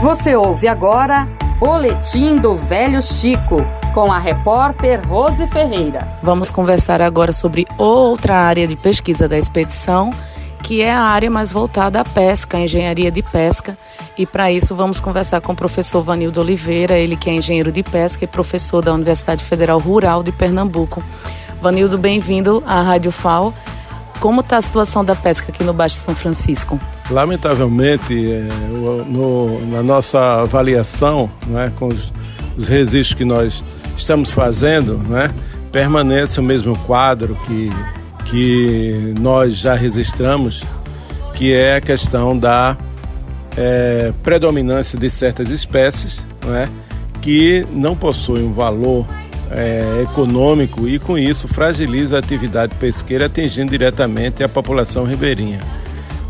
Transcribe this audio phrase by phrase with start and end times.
[0.00, 3.58] Você ouve agora Boletim do Velho Chico,
[3.92, 6.16] com a repórter Rose Ferreira.
[6.22, 10.08] Vamos conversar agora sobre outra área de pesquisa da expedição,
[10.62, 13.76] que é a área mais voltada à pesca, à engenharia de pesca.
[14.16, 17.82] E para isso vamos conversar com o professor Vanildo Oliveira, ele que é engenheiro de
[17.82, 21.04] pesca e professor da Universidade Federal Rural de Pernambuco.
[21.60, 23.52] Vanildo, bem-vindo à Rádio FAO.
[24.18, 26.80] Como está a situação da pesca aqui no Baixo São Francisco?
[27.10, 28.48] Lamentavelmente, é,
[29.08, 32.12] no, na nossa avaliação, né, com os,
[32.56, 33.64] os, registros que nós
[33.96, 35.30] estamos fazendo, né,
[35.72, 37.70] permanece o mesmo quadro que,
[38.26, 40.62] que nós já registramos,
[41.34, 42.76] que é a questão da
[43.56, 46.68] é, predominância de certas espécies né,
[47.20, 49.04] que não possuem um valor
[49.50, 55.58] é, econômico e, com isso, fragiliza a atividade pesqueira, atingindo diretamente a população ribeirinha.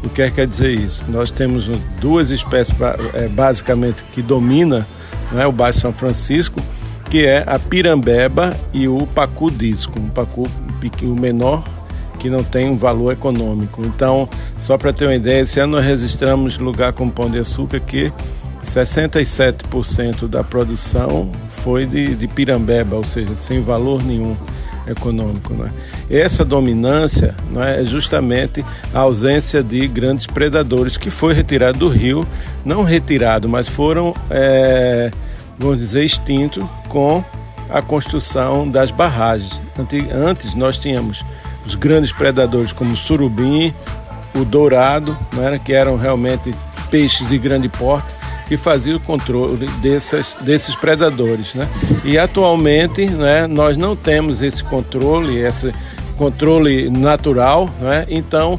[0.03, 1.05] O que é que quer dizer isso?
[1.09, 1.67] Nós temos
[2.01, 2.75] duas espécies,
[3.15, 4.85] é, basicamente, que dominam
[5.31, 6.61] né, o Baixo São Francisco,
[7.11, 10.45] que é a pirambeba e o pacu disco, um pacu
[10.81, 11.63] pouquinho menor
[12.19, 13.83] que não tem um valor econômico.
[13.83, 17.81] Então, só para ter uma ideia, esse ano nós registramos lugar como Pão de Açúcar
[17.81, 18.13] que
[18.63, 24.37] 67% da produção foi de, de pirambeba, ou seja, sem valor nenhum
[24.91, 25.53] econômico.
[25.55, 25.71] Né?
[26.11, 32.27] Essa dominância né, é justamente a ausência de grandes predadores que foi retirado do rio,
[32.65, 35.11] não retirado, mas foram, é,
[35.59, 37.25] vamos dizer, extintos com
[37.69, 39.61] a construção das barragens.
[40.13, 41.25] Antes nós tínhamos
[41.65, 43.73] os grandes predadores como o surubim,
[44.35, 46.55] o dourado, né, que eram realmente
[46.91, 48.13] peixes de grande porte,
[48.51, 51.55] que fazia o controle dessas, desses predadores.
[51.55, 51.69] Né?
[52.05, 55.73] E atualmente né, nós não temos esse controle, esse
[56.17, 58.05] controle natural, né?
[58.11, 58.59] então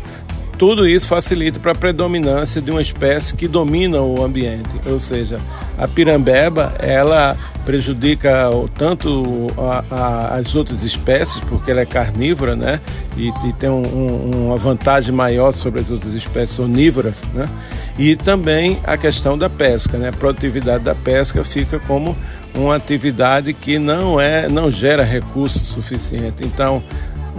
[0.58, 5.39] tudo isso facilita para a predominância de uma espécie que domina o ambiente, ou seja,
[5.78, 12.79] a pirambeba ela prejudica tanto a, a, as outras espécies porque ela é carnívora, né,
[13.16, 17.50] e, e tem um, um, uma vantagem maior sobre as outras espécies onívoras, né,
[17.97, 20.09] e também a questão da pesca, né?
[20.09, 22.16] A produtividade da pesca fica como
[22.55, 26.44] uma atividade que não é, não gera recurso suficiente.
[26.44, 26.83] Então,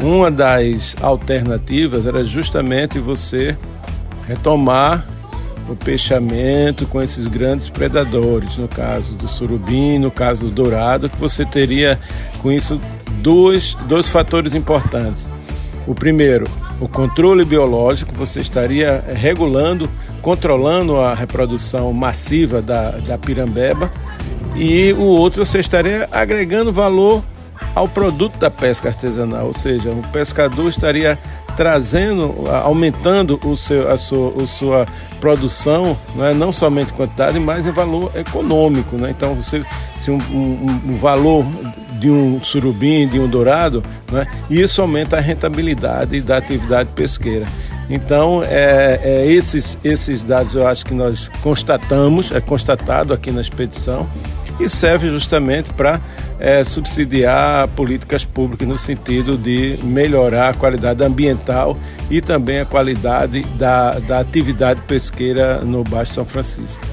[0.00, 3.56] uma das alternativas era justamente você
[4.26, 5.06] retomar
[5.68, 11.16] o peixamento com esses grandes predadores, no caso do surubim, no caso do dourado, que
[11.16, 11.98] você teria
[12.40, 12.80] com isso
[13.20, 15.26] dois, dois fatores importantes.
[15.86, 16.46] O primeiro,
[16.80, 19.88] o controle biológico, você estaria regulando,
[20.20, 23.90] controlando a reprodução massiva da, da pirambeba,
[24.54, 27.22] e o outro, você estaria agregando valor
[27.74, 31.18] ao produto da pesca artesanal, ou seja, o pescador estaria
[31.56, 34.86] trazendo, aumentando o seu, a, sua, a sua
[35.20, 36.34] produção, não, é?
[36.34, 38.96] não somente quantidade, mas em valor econômico.
[38.96, 39.10] Né?
[39.10, 39.64] Então, você,
[39.98, 41.44] se um, um, um valor
[41.98, 44.26] de um surubim, de um dourado, né?
[44.50, 47.46] isso aumenta a rentabilidade da atividade pesqueira.
[47.88, 53.40] Então, é, é, esses, esses dados eu acho que nós constatamos, é constatado aqui na
[53.40, 54.08] expedição,
[54.60, 56.00] e serve justamente para
[56.38, 61.76] é, subsidiar políticas públicas no sentido de melhorar a qualidade ambiental
[62.10, 66.84] e também a qualidade da, da atividade pesqueira no Baixo São Francisco.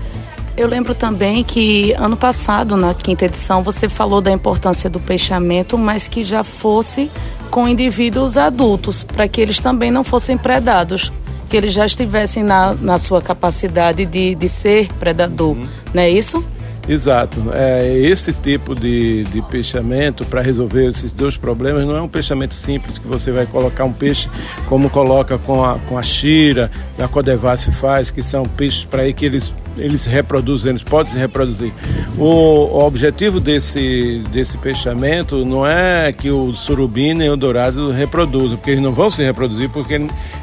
[0.55, 5.77] Eu lembro também que ano passado, na quinta edição, você falou da importância do peixamento,
[5.77, 7.09] mas que já fosse
[7.49, 11.13] com indivíduos adultos, para que eles também não fossem predados,
[11.47, 15.67] que eles já estivessem na, na sua capacidade de, de ser predador, uhum.
[15.93, 16.45] não é isso?
[16.89, 17.51] Exato.
[17.53, 22.55] É, esse tipo de, de peixamento para resolver esses dois problemas não é um peixamento
[22.55, 24.27] simples que você vai colocar um peixe
[24.65, 29.23] como coloca com a, com a xira, a Codevasf faz, que são peixes para que
[29.23, 31.71] eles eles reproduzem, eles podem se reproduzir.
[32.17, 38.57] O, o, objetivo desse, desse peixamento não é que o surubim nem o dourado reproduzam,
[38.57, 39.93] porque eles não vão se reproduzir, porque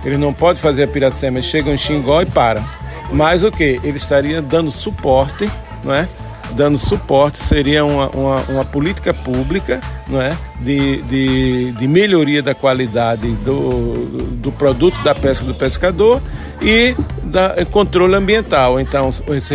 [0.04, 2.64] eles não podem fazer a piracema, eles chegam em Xingó e param.
[3.12, 3.78] Mas o que?
[3.82, 5.50] Ele estaria dando suporte,
[5.84, 6.08] não é?
[6.54, 10.36] Dando suporte seria uma, uma, uma, política pública não é?
[10.60, 16.20] de, de, de melhoria da qualidade do, do produto da pesca do pescador
[16.62, 18.80] e da controle ambiental.
[18.80, 19.54] Então, esse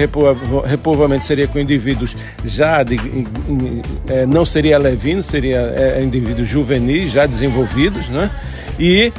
[0.66, 2.98] repovoamento seria com indivíduos já de,
[4.08, 8.30] é, não seria levino, seria é, indivíduos juvenis já desenvolvidos, né?
[8.80, 9.12] E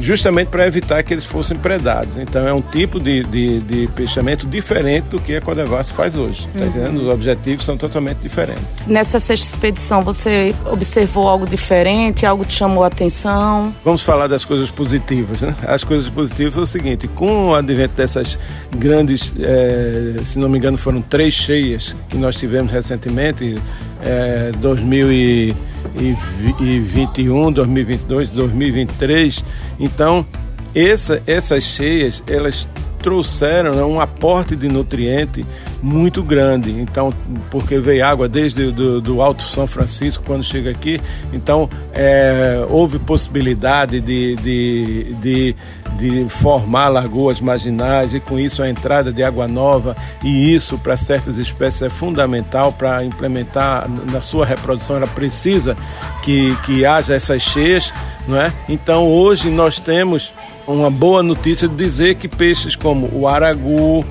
[0.00, 2.16] justamente para evitar que eles fossem predados.
[2.18, 6.48] Então é um tipo de, de, de peixamento diferente do que a Codevasf faz hoje.
[6.48, 6.66] Tá uhum.
[6.66, 7.02] entendendo?
[7.02, 8.64] Os objetivos são totalmente diferentes.
[8.86, 13.74] Nessa sexta expedição, você observou algo diferente, algo te chamou a atenção?
[13.84, 15.54] Vamos falar das coisas positivas, né?
[15.66, 18.38] As coisas positivas é o seguinte, com o advento dessas
[18.76, 23.56] grandes, é, se não me engano, foram três cheias que nós tivemos recentemente,
[24.02, 29.44] é, 2021, 2022, 2023.
[29.78, 30.26] Então,
[30.74, 32.66] essa, essas cheias, elas
[33.02, 35.44] trouxeram né, um aporte de nutriente
[35.82, 36.70] muito grande.
[36.70, 37.12] Então,
[37.50, 41.00] porque veio água desde do, do Alto São Francisco quando chega aqui,
[41.32, 45.56] então é, houve possibilidade de, de, de,
[46.02, 50.96] de, formar lagoas marginais e com isso a entrada de água nova e isso para
[50.96, 54.96] certas espécies é fundamental para implementar na sua reprodução.
[54.96, 55.76] Ela precisa
[56.22, 57.94] que, que haja essas cheias,
[58.26, 58.52] não é?
[58.68, 60.32] Então hoje nós temos
[60.66, 64.04] uma boa notícia de dizer que peixes como o aragu,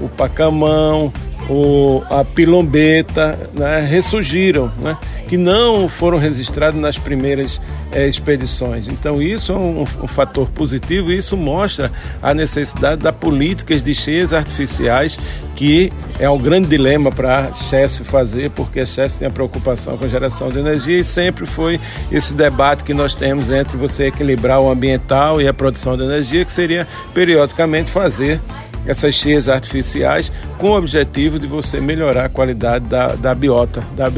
[0.00, 1.12] o pacamão,
[1.48, 4.96] o, a pilombeta né, ressurgiram, né,
[5.28, 7.60] que não foram registrados nas primeiras
[7.92, 8.88] é, expedições.
[8.88, 11.90] Então isso é um, um, fator positivo e isso mostra
[12.22, 15.18] a necessidade da políticas de cheias artificiais
[15.54, 20.08] que é um grande dilema para Chess fazer, porque Chess tem a preocupação com a
[20.08, 21.80] geração de energia e sempre foi
[22.12, 26.44] esse debate que nós temos entre você equilibrar o ambiental e a produção de energia,
[26.44, 28.40] que seria periodicamente fazer
[28.86, 34.08] essas cheias artificiais com o objetivo de você melhorar a qualidade da, da biota da,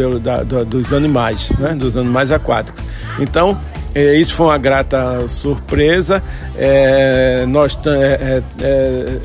[0.42, 1.74] da, dos animais, né?
[1.74, 2.82] dos animais aquáticos.
[3.18, 3.58] Então,
[3.94, 6.22] é, isso foi uma grata surpresa.
[6.56, 9.18] É, nós é, é, é,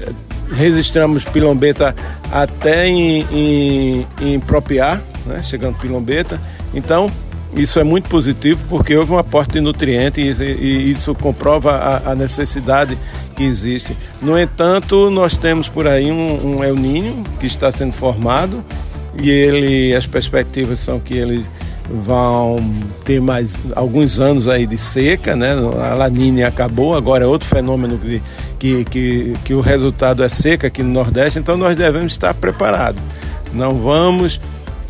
[0.52, 1.96] registramos pilombeta
[2.32, 5.42] até em, em, em Propiar, né?
[5.42, 6.40] chegando pilombeta.
[6.74, 7.08] Então,
[7.56, 12.12] isso é muito positivo porque houve um aporte de nutrientes e, e isso comprova a,
[12.12, 12.98] a, necessidade
[13.36, 13.96] que existe.
[14.22, 18.64] No entanto, nós temos por aí um, um El Ninho que está sendo formado
[19.22, 21.46] e ele, as perspectivas são que ele
[21.90, 22.56] vão
[23.04, 25.52] ter mais alguns anos aí de seca, né?
[25.52, 28.22] A laninha acabou, agora é outro fenômeno que,
[28.58, 33.02] que, que, que o resultado é seca aqui no Nordeste, então nós devemos estar preparados.
[33.54, 34.40] Não vamos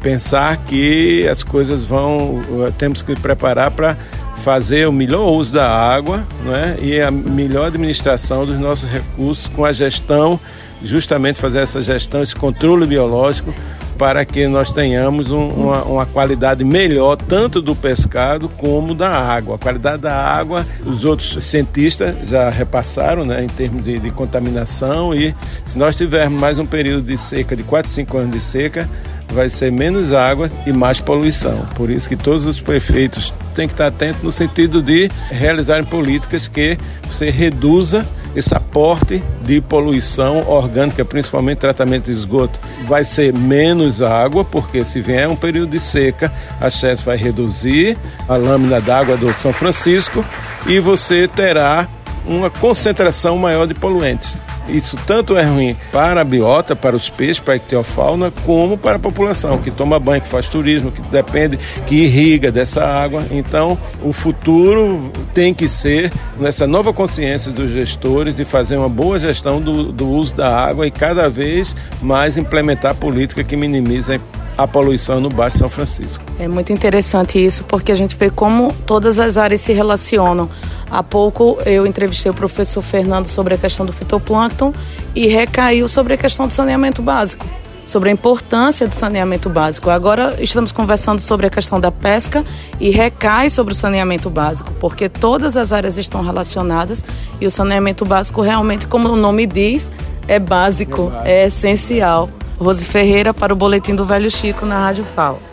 [0.04, 2.42] pensar que as coisas vão,
[2.78, 3.98] temos que preparar para
[4.38, 9.64] fazer o melhor uso da água né, e a melhor administração dos nossos recursos com
[9.64, 10.38] a gestão,
[10.84, 13.54] justamente fazer essa gestão, esse controle biológico
[13.98, 19.56] para que nós tenhamos um, uma, uma, qualidade melhor tanto do pescado como da água.
[19.56, 25.14] A qualidade da água, os outros cientistas já repassaram né, em termos de, de contaminação
[25.14, 25.34] e
[25.66, 28.90] se nós tivermos mais um período de seca, de 4, 5 anos de seca,
[29.30, 31.66] vai ser menos água e mais poluição.
[31.76, 36.48] Por isso que todos os prefeitos têm que estar atentos no sentido de realizarem políticas
[36.48, 36.78] que
[37.08, 38.06] você reduza
[38.36, 42.60] esse aporte de poluição orgânica, principalmente tratamento de esgoto.
[42.86, 47.98] Vai ser menos água, porque se vier um período de seca, a CHES vai reduzir
[48.28, 50.26] a lâmina d'água do São Francisco
[50.66, 51.88] e você terá
[52.26, 54.38] uma concentração maior de poluentes.
[54.68, 58.96] Isso tanto é ruim para a biota, para os peixes, para a ictiofauna, como para
[58.96, 63.24] a população que toma banho, que faz turismo, que depende, que irriga dessa água.
[63.32, 69.20] Então, o futuro tem que ser nessa nova consciência dos gestores de fazer uma boa
[69.20, 74.43] gestão do, do uso da água e cada vez mais implementar política que minimize a
[74.68, 76.24] poluição no Baixo São Francisco.
[76.40, 80.50] É muito interessante isso, porque a gente vê como todas as áreas se relacionam.
[80.90, 84.74] Há pouco eu entrevistei o professor Fernando sobre a questão do fitoplâncton
[85.16, 87.46] e recaiu sobre a questão do saneamento básico,
[87.86, 89.90] sobre a importância do saneamento básico.
[89.90, 92.46] Agora estamos conversando sobre a questão da pesca
[92.80, 97.04] e recai sobre o saneamento básico, porque todas as áreas estão relacionadas
[97.42, 99.92] e o saneamento básico realmente, como o nome diz,
[100.28, 102.30] é básico, é, é essencial.
[102.64, 105.53] Rose Ferreira para o Boletim do Velho Chico na Rádio FAO.